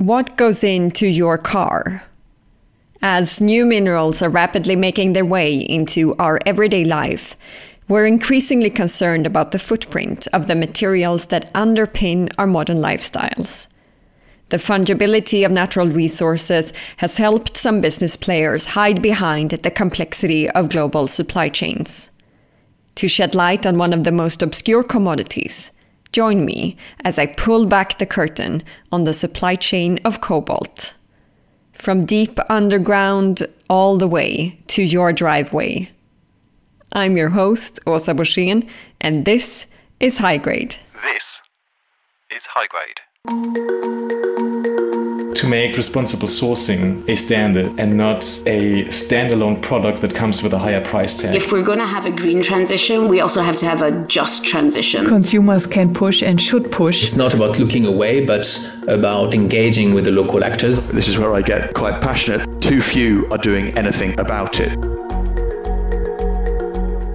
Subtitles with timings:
[0.00, 2.04] What goes into your car?
[3.02, 7.36] As new minerals are rapidly making their way into our everyday life,
[7.86, 13.66] we're increasingly concerned about the footprint of the materials that underpin our modern lifestyles.
[14.48, 20.70] The fungibility of natural resources has helped some business players hide behind the complexity of
[20.70, 22.08] global supply chains.
[22.94, 25.72] To shed light on one of the most obscure commodities,
[26.12, 30.94] join me as I pull back the curtain on the supply chain of cobalt.
[31.72, 35.90] From deep underground all the way to your driveway.
[36.92, 38.68] I'm your host, Åsa
[39.00, 39.66] and this
[40.00, 40.76] is Highgrade.
[41.02, 41.22] This
[42.30, 43.99] is Highgrade.
[45.50, 50.58] To make responsible sourcing a standard and not a standalone product that comes with a
[50.60, 51.34] higher price tag.
[51.34, 54.46] If we're going to have a green transition, we also have to have a just
[54.46, 55.04] transition.
[55.06, 57.02] Consumers can push and should push.
[57.02, 58.46] It's not about looking away, but
[58.86, 60.86] about engaging with the local actors.
[60.86, 62.62] This is where I get quite passionate.
[62.62, 64.78] Too few are doing anything about it.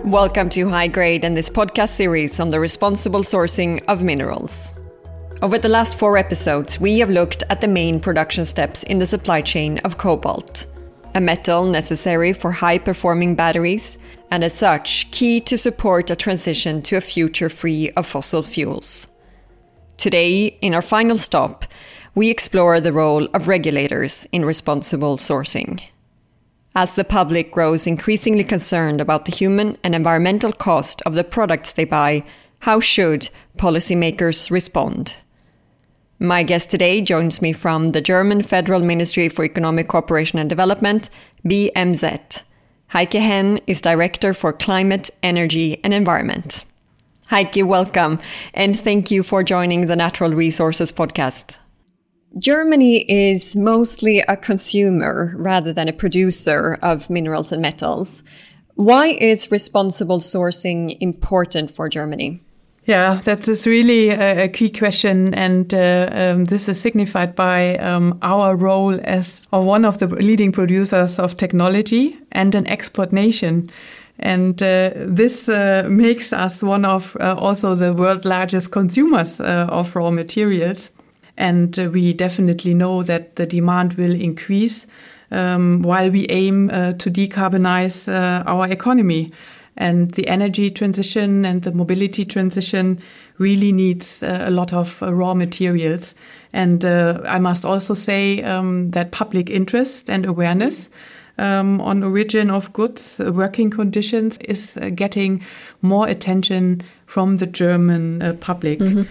[0.03, 4.73] Welcome to Highgrade and this podcast series on the responsible sourcing of minerals.
[5.41, 9.05] Over the last four episodes, we have looked at the main production steps in the
[9.05, 10.65] supply chain of cobalt,
[11.13, 13.97] a metal necessary for high performing batteries,
[14.31, 19.07] and as such, key to support a transition to a future free of fossil fuels.
[19.97, 21.65] Today, in our final stop,
[22.15, 25.81] we explore the role of regulators in responsible sourcing.
[26.73, 31.73] As the public grows increasingly concerned about the human and environmental cost of the products
[31.73, 32.23] they buy,
[32.59, 35.17] how should policymakers respond?
[36.19, 41.09] My guest today joins me from the German Federal Ministry for Economic Cooperation and Development,
[41.45, 42.43] BMZ.
[42.87, 46.63] Heike Henn is Director for Climate, Energy and Environment.
[47.25, 48.21] Heike, welcome,
[48.53, 51.57] and thank you for joining the Natural Resources Podcast.
[52.39, 58.23] Germany is mostly a consumer rather than a producer of minerals and metals.
[58.75, 62.41] Why is responsible sourcing important for Germany?
[62.87, 67.77] Yeah, that is really a, a key question, and uh, um, this is signified by
[67.77, 73.11] um, our role as or one of the leading producers of technology and an export
[73.11, 73.71] nation.
[74.19, 79.67] And uh, this uh, makes us one of uh, also the world largest consumers uh,
[79.69, 80.91] of raw materials.
[81.37, 84.85] And uh, we definitely know that the demand will increase
[85.31, 88.07] um, while we aim to decarbonize
[88.45, 89.31] our economy.
[89.77, 92.99] And the energy transition and the mobility transition
[93.37, 96.15] really needs uh, a lot of uh, raw materials.
[96.53, 100.89] And uh, I must also say um, that public interest and awareness
[101.37, 105.43] um, on origin of goods, working conditions is getting
[105.81, 108.79] more attention from the German public.
[108.79, 109.05] Mm -hmm.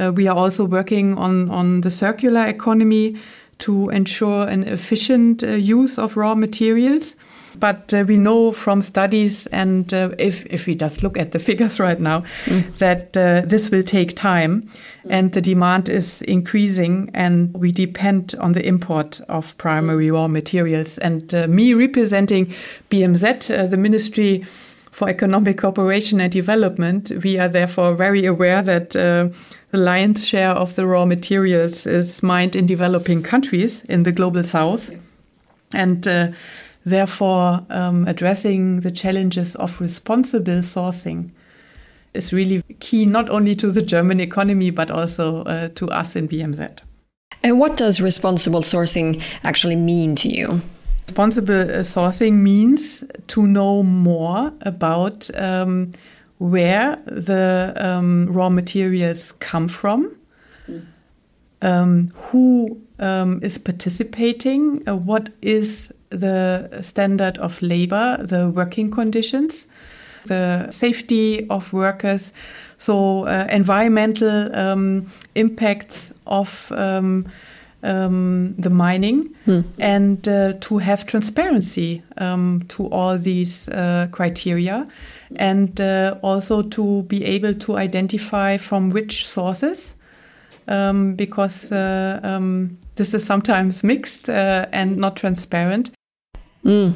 [0.00, 3.16] Uh, we are also working on, on the circular economy
[3.58, 7.14] to ensure an efficient uh, use of raw materials.
[7.58, 11.38] But uh, we know from studies, and uh, if, if we just look at the
[11.38, 12.76] figures right now, mm.
[12.78, 14.70] that uh, this will take time
[15.08, 20.98] and the demand is increasing, and we depend on the import of primary raw materials.
[20.98, 22.54] And uh, me representing
[22.90, 24.44] BMZ, the Ministry
[24.90, 28.90] for Economic Cooperation and Development, we are therefore very aware that
[29.70, 34.44] the lion's share of the raw materials is mined in developing countries in the global
[34.44, 34.90] south.
[35.72, 36.28] And uh,
[36.84, 41.30] therefore, um, addressing the challenges of responsible sourcing
[42.14, 46.28] is really key not only to the German economy but also uh, to us in
[46.28, 46.82] BMZ.
[47.42, 50.60] And what does responsible sourcing actually mean to you?
[51.08, 55.92] Responsible uh, sourcing means to know more about um,
[56.38, 60.16] where the um, raw materials come from,
[61.62, 69.66] um, who um, is participating, uh, what is the standard of labor, the working conditions,
[70.26, 72.32] the safety of workers,
[72.76, 77.26] so uh, environmental um, impacts of um,
[77.82, 79.60] um, the mining hmm.
[79.78, 84.86] and uh, to have transparency um, to all these uh, criteria
[85.36, 89.94] and uh, also to be able to identify from which sources
[90.68, 95.90] um, because uh, um, this is sometimes mixed uh, and not transparent.
[96.64, 96.94] Mm.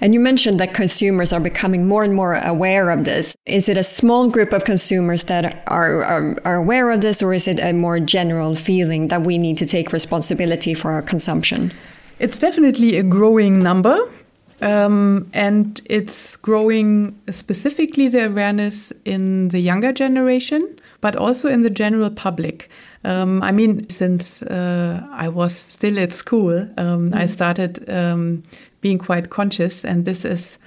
[0.00, 3.36] And you mentioned that consumers are becoming more and more aware of this.
[3.46, 7.32] Is it a small group of consumers that are, are, are, aware of this, or
[7.32, 11.72] is it a more general feeling that we need to take responsibility for our consumption?
[12.18, 13.98] It's definitely a growing number.
[14.60, 21.70] Um, and it's growing specifically the awareness in the younger generation, but also in the
[21.70, 22.68] general public.
[23.04, 28.42] Um, I mean, since uh, I was still at school, um, I started um,
[28.80, 30.58] being quite conscious, and this is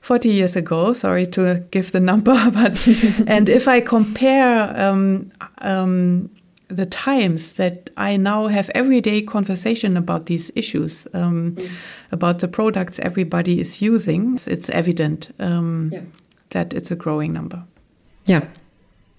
[0.00, 0.92] 40 years ago.
[0.92, 2.86] Sorry to give the number, but
[3.26, 6.30] and if I compare um, um,
[6.68, 11.70] the times that I now have everyday conversation about these issues, um, mm.
[12.12, 16.00] about the products everybody is using, it's evident um, yeah.
[16.50, 17.62] that it's a growing number.
[18.24, 18.46] Yeah.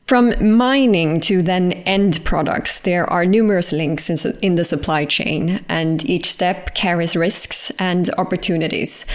[0.08, 6.10] From mining to then end products, there are numerous links in the supply chain, and
[6.10, 9.06] each step carries risks and opportunities.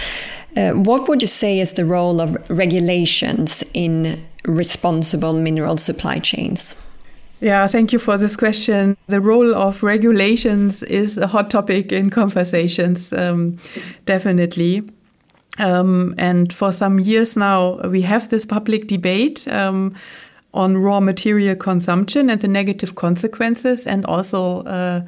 [0.55, 6.75] Uh, what would you say is the role of regulations in responsible mineral supply chains?
[7.41, 8.95] Yeah, thank you for this question.
[9.07, 13.57] The role of regulations is a hot topic in conversations, um,
[14.05, 14.83] definitely.
[15.57, 19.95] Um, and for some years now, we have this public debate um,
[20.53, 25.01] on raw material consumption and the negative consequences, and also uh,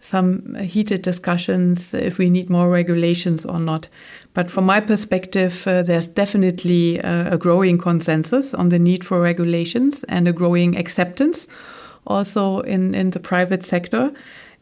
[0.00, 3.88] some heated discussions if we need more regulations or not.
[4.34, 9.20] But from my perspective, uh, there's definitely uh, a growing consensus on the need for
[9.20, 11.48] regulations and a growing acceptance
[12.06, 14.12] also in, in the private sector.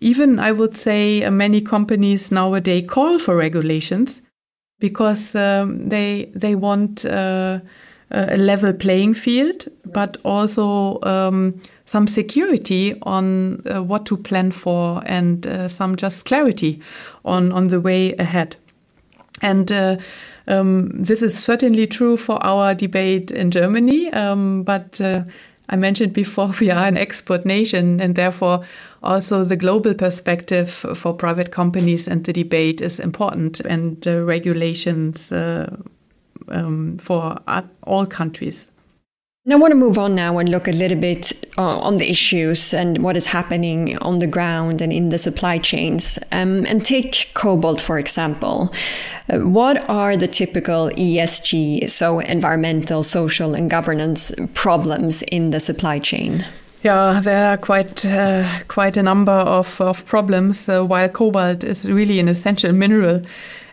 [0.01, 4.23] Even I would say uh, many companies nowadays call for regulations
[4.79, 7.61] because um, they they want uh,
[8.13, 15.03] a level playing field, but also um, some security on uh, what to plan for
[15.07, 16.81] and uh, some just clarity
[17.25, 18.57] on on the way ahead.
[19.41, 19.97] And uh,
[20.47, 25.25] um, this is certainly true for our debate in Germany, um, but uh,
[25.69, 28.65] I mentioned before we are an export nation, and therefore
[29.03, 35.33] also the global perspective for private companies and the debate is important, and uh, regulations
[35.33, 35.77] uh,
[36.49, 37.39] um, for
[37.85, 38.69] all countries.
[39.45, 42.09] Now I want to move on now and look a little bit uh, on the
[42.09, 46.17] issues and what is happening on the ground and in the supply chains.
[46.31, 48.73] Um, and take cobalt, for example.
[49.29, 55.99] Uh, what are the typical ESG, so environmental, social, and governance problems in the supply
[55.99, 56.47] chain?
[56.85, 60.69] Yeah, there are quite uh, quite a number of, of problems.
[60.69, 63.23] Uh, while cobalt is really an essential mineral,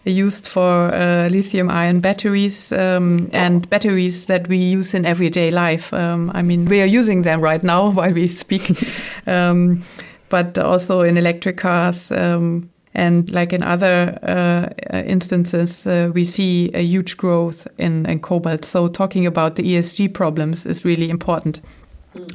[0.06, 5.94] used for uh, lithium ion batteries um, and batteries that we use in everyday life.
[5.94, 8.84] Um, I mean, we are using them right now while we speak,
[9.28, 9.84] um,
[10.30, 12.12] but also in electric cars.
[12.12, 18.20] Um, and like in other uh, instances, uh, we see a huge growth in, in
[18.20, 18.66] cobalt.
[18.66, 21.62] So, talking about the ESG problems is really important.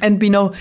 [0.01, 0.53] And we know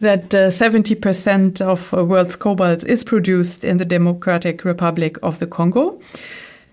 [0.00, 5.46] that uh, 70% of uh, world's cobalt is produced in the Democratic Republic of the
[5.46, 6.00] Congo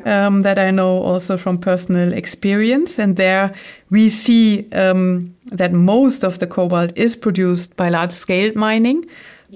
[0.05, 2.99] um, that I know also from personal experience.
[2.99, 3.53] And there
[3.89, 9.05] we see um, that most of the cobalt is produced by large scale mining,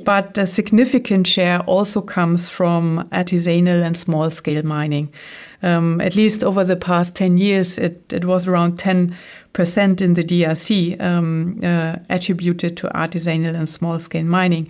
[0.03, 5.13] but a significant share also comes from artisanal and small scale mining.
[5.61, 9.13] Um, at least over the past 10 years, it, it was around 10%
[10.01, 14.69] in the DRC um, uh, attributed to artisanal and small scale mining.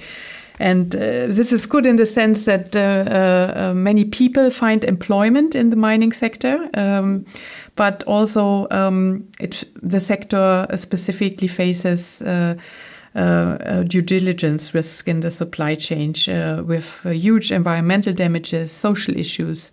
[0.59, 4.83] And uh, this is good in the sense that uh, uh, uh, many people find
[4.83, 7.25] employment in the mining sector, um,
[7.75, 12.55] but also um, it, the sector specifically faces uh,
[13.15, 16.13] uh, due diligence risk in the supply chain
[16.65, 19.71] with huge environmental damages, social issues,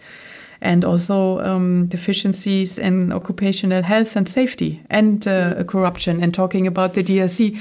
[0.63, 5.25] and also um, deficiencies in occupational health and safety and
[5.67, 6.23] corruption.
[6.23, 7.59] And talking about the DRC,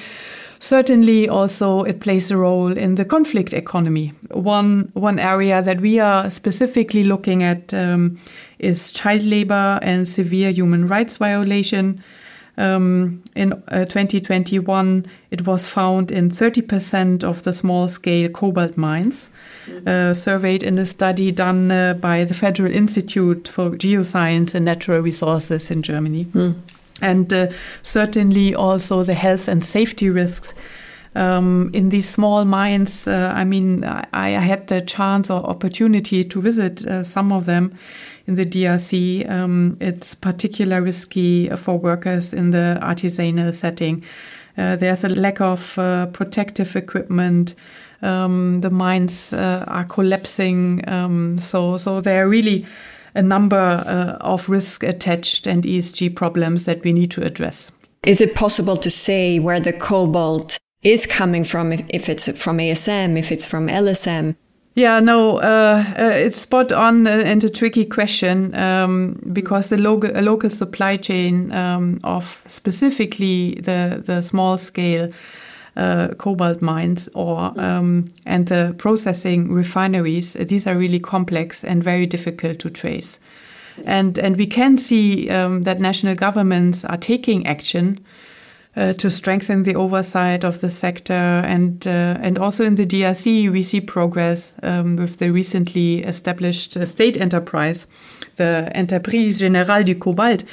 [0.59, 4.13] Certainly, also it plays a role in the conflict economy.
[4.31, 8.19] One one area that we are specifically looking at um,
[8.59, 12.03] is child labor and severe human rights violation.
[12.57, 19.29] Um, in uh, 2021, it was found in 30% of the small scale cobalt mines,
[19.87, 24.99] uh, surveyed in a study done uh, by the Federal Institute for Geoscience and Natural
[24.99, 26.25] Resources in Germany.
[26.25, 26.55] Mm
[27.01, 27.47] and uh,
[27.81, 30.53] certainly also the health and safety risks.
[31.15, 36.23] Um, in these small mines, uh, I mean, I, I, had the chance or opportunity
[36.23, 37.73] to visit uh, some of them
[38.27, 39.27] in the DRC.
[39.27, 44.03] Um, it's particularly risky for workers in the artisanal setting.
[44.55, 47.55] Uh, there's a lack of uh, protective equipment.
[48.01, 52.65] Um, the mines uh, are collapsing, um, so so they're really
[53.19, 57.71] a number uh, of risk attached and ESG problems that we need to address.
[58.03, 62.57] Is it possible to say where the cobalt is coming from, if, if it's from
[62.57, 64.35] ASM, if it's from LSM?
[64.75, 69.77] Yeah, no, uh, uh, it's spot on uh, and a tricky question um, because the
[69.77, 75.11] local, local supply chain um, of specifically the, the small scale
[75.75, 80.33] uh, cobalt mines or um, and the processing refineries.
[80.33, 83.19] These are really complex and very difficult to trace.
[83.85, 87.99] And and we can see um, that national governments are taking action
[88.75, 91.13] uh, to strengthen the oversight of the sector.
[91.13, 96.77] And uh, and also in the DRC, we see progress um, with the recently established
[96.77, 97.87] uh, state enterprise,
[98.39, 100.43] the Entreprise Générale du Cobalt.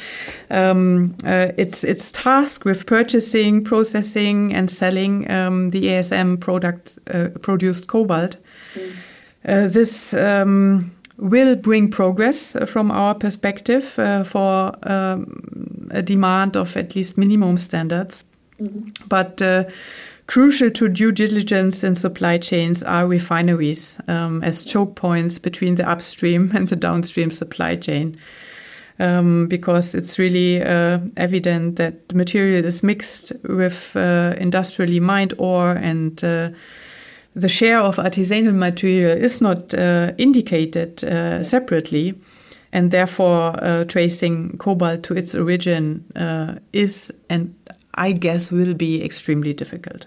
[0.50, 7.28] Um, uh, it's it's tasked with purchasing, processing, and selling um, the ASM product uh,
[7.40, 8.36] produced cobalt.
[8.74, 9.72] Mm.
[9.72, 16.94] this um, will bring progress from our perspective uh, for um, a demand of at
[16.94, 18.24] least minimum standards.
[18.60, 18.90] Mm-hmm.
[19.08, 19.64] But uh,
[20.26, 25.88] crucial to due diligence in supply chains are refineries um, as choke points between the
[25.88, 28.18] upstream and the downstream supply chain.
[28.98, 35.34] Um, because it's really uh, evident that the material is mixed with uh, industrially mined
[35.36, 36.48] ore and uh,
[37.34, 42.14] the share of artisanal material is not uh, indicated uh, separately,
[42.72, 46.02] and therefore uh, tracing cobalt to its origin
[46.72, 47.54] is and
[47.92, 50.06] I guess will be extremely difficult.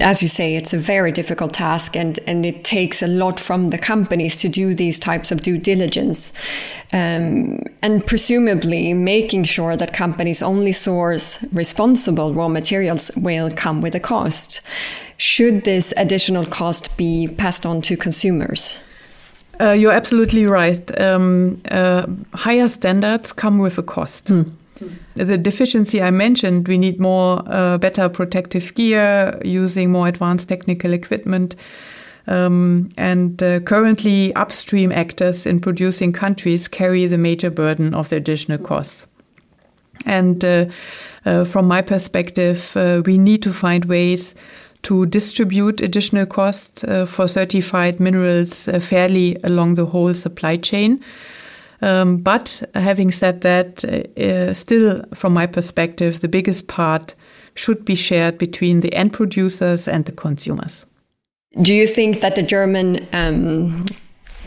[0.00, 3.70] As you say, it's a very difficult task, and, and it takes a lot from
[3.70, 6.32] the companies to do these types of due diligence.
[6.92, 13.96] Um, and presumably, making sure that companies only source responsible raw materials will come with
[13.96, 14.60] a cost.
[15.16, 18.78] Should this additional cost be passed on to consumers?
[19.60, 21.00] Uh, you're absolutely right.
[21.00, 24.26] Um, uh, higher standards come with a cost.
[24.26, 24.52] Mm.
[25.14, 30.92] The deficiency I mentioned, we need more, uh, better protective gear, using more advanced technical
[30.92, 31.56] equipment.
[32.26, 38.16] Um, and uh, currently, upstream actors in producing countries carry the major burden of the
[38.16, 39.06] additional costs.
[40.06, 40.66] And uh,
[41.24, 44.34] uh from my perspective, uh, we need to find ways
[44.82, 51.02] to distribute additional costs uh, for certified minerals fairly along the whole supply chain.
[51.80, 57.14] Um, but having said that, uh, uh, still, from my perspective, the biggest part
[57.54, 60.84] should be shared between the end producers and the consumers.
[61.62, 63.84] Do you think that the German um,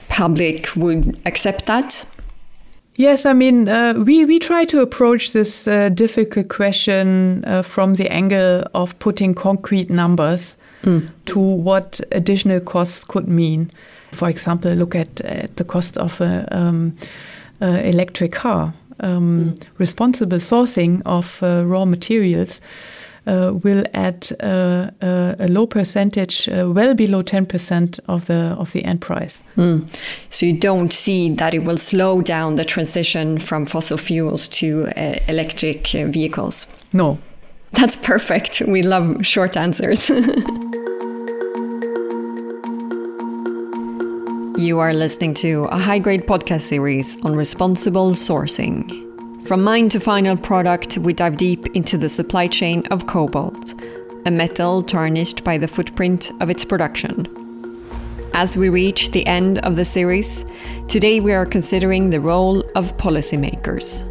[0.09, 2.05] public would accept that?
[2.95, 7.95] Yes, I mean, uh, we, we try to approach this uh, difficult question uh, from
[7.95, 11.09] the angle of putting concrete numbers mm.
[11.25, 13.71] to what additional costs could mean.
[14.11, 15.15] For example, look at,
[15.55, 16.95] the cost of an um,
[17.61, 18.73] electric car.
[18.99, 19.63] Um, mm.
[19.77, 22.61] Responsible sourcing of uh, raw materials
[23.27, 28.83] uh, will add uh, uh, a low percentage, well below 10% of the of the
[28.83, 29.43] end price.
[29.57, 29.87] Mm.
[30.29, 34.87] So you don't see that it will slow down the transition from fossil fuels to
[35.27, 36.67] electric vehicles.
[36.93, 37.19] No,
[37.73, 38.61] that's perfect.
[38.61, 40.11] We love short answers.
[44.61, 48.87] you are listening to a Highgrade podcast series on responsible sourcing.
[49.47, 53.73] From mine to final product, we dive deep into the supply chain of cobalt,
[54.27, 57.25] a metal tarnished by the footprint of its production.
[58.35, 60.45] As we reach the end of the series,
[60.87, 64.07] today we are considering the role of policymakers.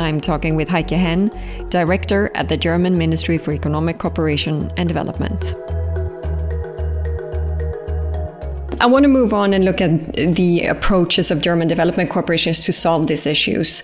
[0.00, 1.30] I'm talking with Heike Henn,
[1.68, 5.54] Director at the German Ministry for Economic Cooperation and Development.
[8.84, 12.70] I want to move on and look at the approaches of German development corporations to
[12.70, 13.82] solve these issues.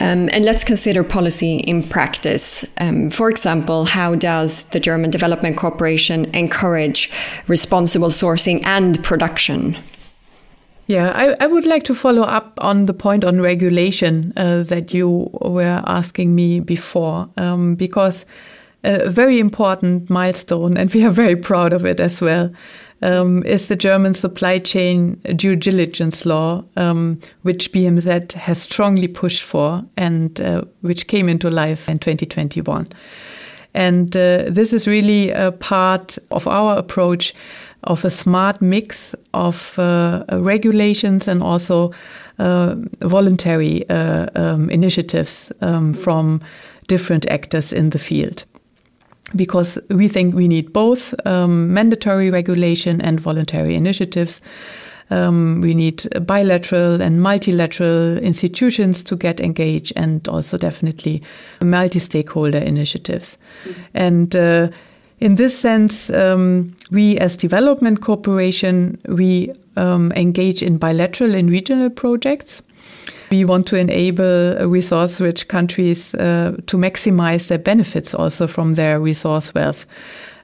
[0.00, 2.64] Um, and let's consider policy in practice.
[2.78, 7.12] Um, for example, how does the German Development Corporation encourage
[7.46, 9.78] responsible sourcing and production?
[10.88, 14.92] Yeah, I, I, would like to follow up on the point on regulation uh, that
[14.92, 18.26] you were asking me before, um, because
[18.82, 22.50] a very important milestone, and we are very proud of it as well,
[23.02, 29.42] um, is the German supply chain due diligence law, um, which BMZ has strongly pushed
[29.42, 32.88] for and uh, which came into life in 2021.
[33.72, 37.34] And uh, this is really a part of our approach
[37.84, 41.92] of a smart mix of uh, regulations and also
[42.38, 46.40] uh, voluntary uh, um, initiatives um, from
[46.88, 48.44] different actors in the field
[49.34, 54.42] because we think we need both um, mandatory regulation and voluntary initiatives.
[55.10, 61.22] Um, we need bilateral and multilateral institutions to get engaged, and also definitely
[61.62, 63.36] multi-stakeholder initiatives.
[63.64, 63.82] Mm-hmm.
[63.94, 64.68] And uh,
[65.18, 71.90] in this sense, um, we as development cooperation we um, engage in bilateral and regional
[71.90, 72.62] projects
[73.30, 79.00] we want to enable resource rich countries uh, to maximize their benefits also from their
[79.00, 79.86] resource wealth.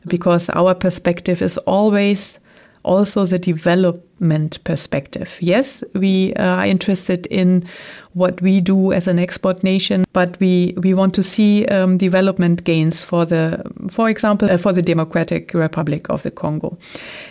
[0.06, 2.38] because our perspective is always
[2.84, 5.36] also the development perspective.
[5.40, 7.64] Yes, we are interested in
[8.12, 12.62] what we do as an export nation, but we, we want to see um, development
[12.62, 16.78] gains for the, for example, uh, for the Democratic Republic of the Congo.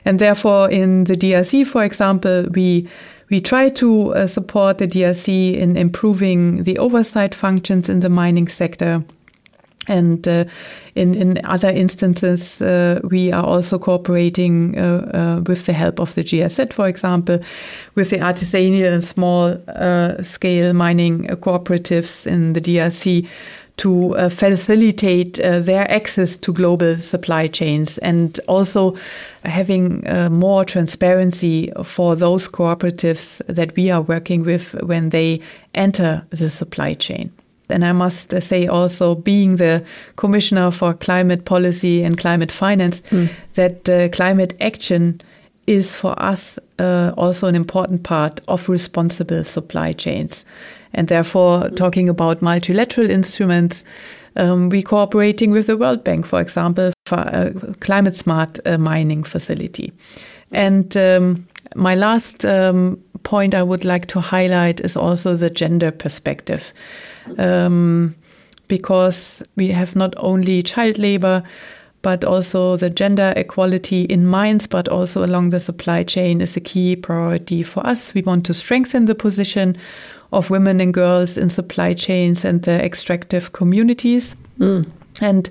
[0.03, 2.89] And therefore, in the DRC, for example, we
[3.29, 8.47] we try to uh, support the DRC in improving the oversight functions in the mining
[8.47, 9.03] sector.
[9.87, 10.45] And uh,
[10.95, 16.15] in, in other instances, uh, we are also cooperating uh, uh with the help of
[16.15, 17.39] the GIZ, for example,
[17.93, 23.27] with the artisanal and small uh, scale mining cooperatives in the DRC
[23.77, 28.95] to uh, facilitate their access to global supply chains and also
[29.43, 30.01] having
[30.31, 35.41] more transparency for those cooperatives that we are working with when they
[35.73, 37.31] enter the supply chain.
[37.69, 39.83] And I must uh, say also, being the
[40.15, 43.29] Commissioner for Climate Policy and Climate Finance, mm.
[43.55, 45.21] that uh, climate action
[45.67, 50.45] is for us uh, also an important part of responsible supply chains.
[50.95, 53.83] And therefore, talking about multilateral instruments,
[54.37, 59.23] um, we cooperating with the World Bank, for example, for a climate smart uh, mining
[59.23, 59.93] facility.
[60.51, 65.91] And um, my last um, point I would like to highlight is also the gender
[65.91, 66.73] perspective
[67.37, 68.15] um,
[68.67, 71.43] because we have not only child labor,
[72.01, 76.61] but also the gender equality in mines, but also along the supply chain is a
[76.61, 78.13] key priority for us.
[78.13, 79.75] We want to strengthen the position
[80.35, 84.35] of women and girls in supply chains and the extractive communities.
[84.59, 84.85] Mm.
[85.21, 85.49] And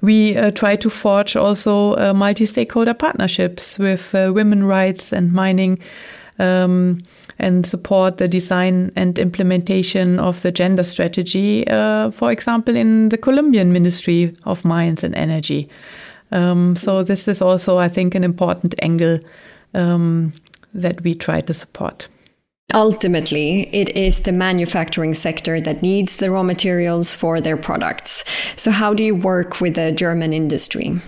[0.00, 5.32] we uh, try to forge also uh, multi stakeholder partnerships with uh, women rights and
[5.32, 5.78] mining.
[6.38, 7.02] Um,
[7.38, 13.18] and support the design and implementation of the gender strategy, uh, for example, in the
[13.18, 15.68] Colombian Ministry of Mines and Energy.
[16.30, 19.18] Um, so, this is also, I think, an important angle
[19.74, 20.32] um,
[20.74, 22.06] that we try to support.
[22.72, 28.24] Ultimately, it is the manufacturing sector that needs the raw materials for their products.
[28.56, 31.00] So, how do you work with the German industry?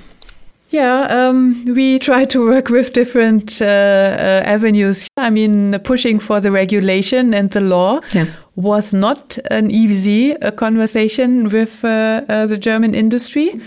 [0.71, 5.09] Yeah, um, we try to work with different uh, uh, avenues.
[5.17, 8.27] I mean, pushing for the regulation and the law yeah.
[8.57, 13.61] was not an easy uh, conversation with uh, uh, the German industry.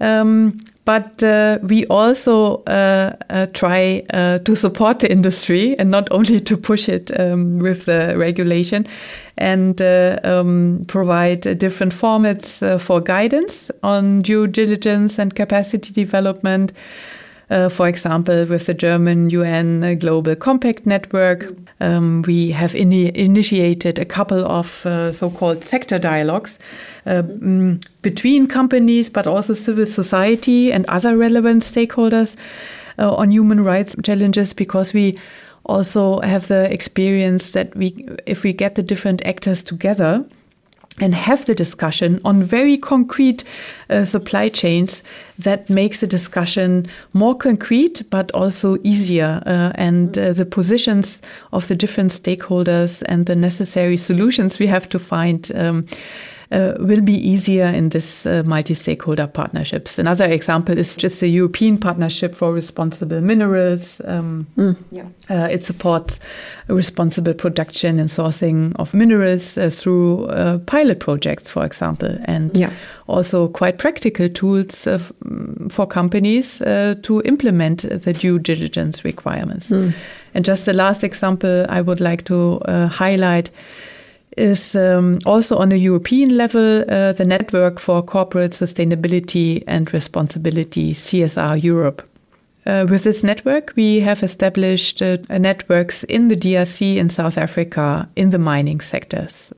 [0.00, 6.08] Um, but uh, we also uh, uh, try uh, to support the industry and not
[6.10, 8.86] only to push it um, with the regulation
[9.38, 16.72] and uh, um, provide different formats uh, for guidance on due diligence and capacity development.
[17.52, 23.98] Uh, for example, with the German UN Global Compact Network, um, we have ini initiated
[23.98, 26.58] a couple of uh, so called sector dialogues
[27.04, 32.36] uh, mm, between companies, but also civil society and other relevant stakeholders
[32.98, 35.18] uh, on human rights challenges because we
[35.66, 40.24] also have the experience that we, if we get the different actors together,
[41.00, 43.44] and have the discussion on very concrete
[43.90, 45.02] uh, supply chains
[45.38, 51.20] that makes the discussion more concrete but also easier uh, and uh, the positions
[51.52, 55.86] of the different stakeholders and the necessary solutions we have to find um,
[56.52, 59.98] uh, will be easier in this uh, multi-stakeholder partnerships.
[59.98, 64.02] Another example is just the European Partnership for Responsible Minerals.
[64.04, 65.06] Um, mm, yeah.
[65.30, 66.20] uh, it supports
[66.68, 72.70] responsible production and sourcing of minerals uh, through uh, pilot projects, for example, and yeah.
[73.06, 74.98] also quite practical tools uh,
[75.70, 79.70] for companies to implement the due diligence requirements.
[79.70, 79.94] Mm.
[80.34, 82.60] And just the last example I would like to
[82.90, 83.50] highlight
[84.36, 90.92] is um, also on a European level uh, the Network for Corporate Sustainability and Responsibility,
[90.92, 92.08] CSR Europe.
[92.64, 98.08] Uh, with this network, we have established uh, networks in the DRC in South Africa
[98.14, 99.52] in the mining sectors.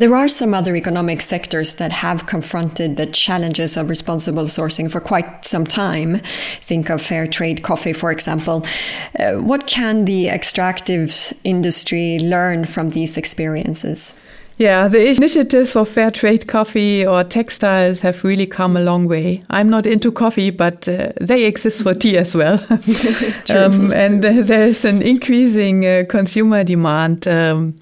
[0.00, 4.98] There are some other economic sectors that have confronted the challenges of responsible sourcing for
[4.98, 6.22] quite some time.
[6.62, 8.64] Think of fair trade coffee, for example.
[9.18, 14.14] Uh, what can the extractive industry learn from these experiences?
[14.56, 19.44] Yeah, the initiatives for fair trade coffee or textiles have really come a long way.
[19.50, 22.58] I'm not into coffee, but uh, they exist for tea as well.
[23.50, 27.28] um, and uh, there's an increasing uh, consumer demand.
[27.28, 27.78] Um,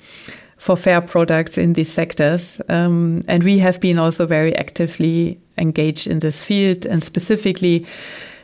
[0.69, 2.61] for fair products in these sectors.
[2.69, 7.87] Um, and we have been also very actively engaged in this field and specifically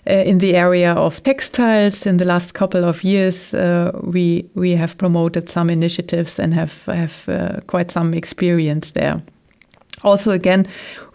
[0.06, 4.76] uh, in the area of textiles, in the last couple of years, uh, we we
[4.76, 9.20] have promoted some initiatives and have have uh, quite some experience there.
[10.02, 10.64] also again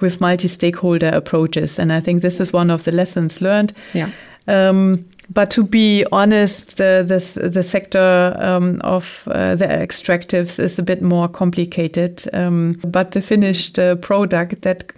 [0.02, 4.10] with multi-stakeholder approaches and i think this is one of the lessons learned Yeah.
[4.48, 10.80] um, but to be honest, the this, the sector um, of uh, the extractives is
[10.80, 12.24] a bit more complicated.
[12.34, 14.92] Um, but the finished uh, product that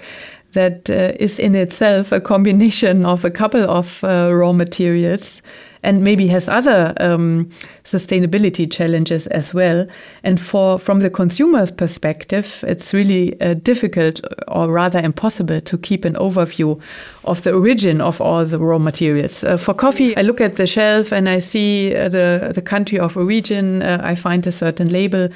[0.54, 5.42] that uh, is in itself a combination of a couple of uh, raw materials
[5.84, 7.50] and maybe has other um,
[7.84, 9.88] sustainability challenges as well.
[10.24, 16.06] And for from the consumer's perspective, it's really uh, difficult or rather impossible to keep
[16.06, 16.80] an overview
[17.24, 19.44] of the origin of all the raw materials.
[19.44, 23.00] Uh, for coffee, I look at the shelf and I see uh, the the country
[23.00, 23.82] of origin.
[23.82, 25.30] Uh, I find a certain label.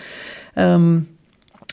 [0.58, 1.08] Um,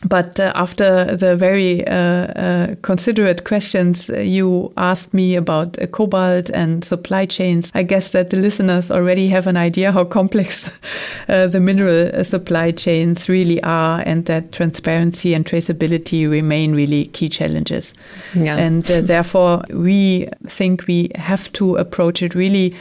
[0.04, 5.86] but uh, after the very uh, uh, considerate questions uh, you asked me about uh,
[5.86, 10.68] cobalt and supply chains, I guess that the listeners already have an idea how complex
[11.28, 17.28] uh, the mineral supply chains really are, and that transparency and traceability remain really key
[17.28, 17.94] challenges.
[18.34, 18.56] Yeah.
[18.56, 22.74] And therefore, we think we have to approach it really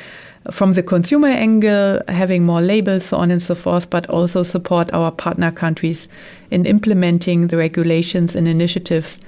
[0.52, 4.94] from the consumer angle, having more labels, so on and so forth, but also support
[4.94, 6.08] our partner countries
[6.52, 9.20] in implementing the regulations and initiatives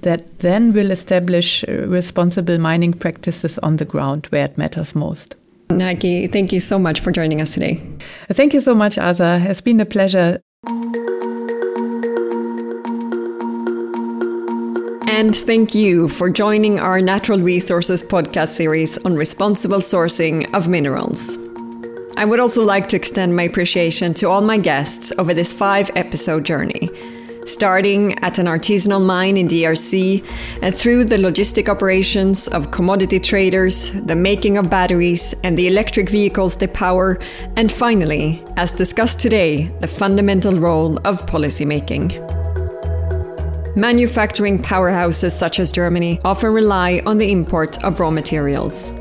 [0.00, 5.36] that then will establish uh, responsible mining practices on the ground where it matters most.
[5.70, 7.80] Heike, thank you so much for joining us today.
[8.28, 9.44] Thank you so much, Asa.
[9.48, 10.40] It's been a pleasure.
[15.22, 21.38] And thank you for joining our Natural Resources podcast series on responsible sourcing of minerals.
[22.16, 25.92] I would also like to extend my appreciation to all my guests over this five
[25.94, 26.90] episode journey,
[27.46, 30.26] starting at an artisanal mine in DRC
[30.60, 36.10] and through the logistic operations of commodity traders, the making of batteries, and the electric
[36.10, 37.16] vehicles they power,
[37.54, 42.41] and finally, as discussed today, the fundamental role of policymaking.
[43.74, 48.92] Manufacturing powerhouses such as Germany often rely on the import of raw materials.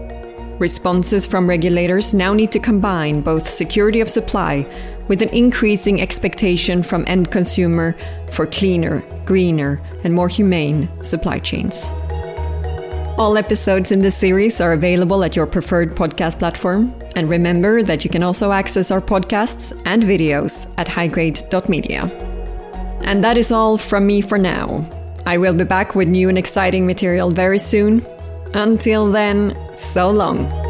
[0.59, 4.65] Responses from regulators now need to combine both security of supply
[5.09, 7.97] with an increasing expectation from end consumer
[8.29, 11.89] for cleaner, greener, and more humane supply chains.
[13.17, 16.95] All episodes in this series are available at your preferred podcast platform.
[17.17, 22.30] And remember that you can also access our podcasts and videos at highgrade.media.
[23.03, 24.85] And that is all from me for now.
[25.25, 28.05] I will be back with new and exciting material very soon.
[28.53, 30.60] Until then, so long.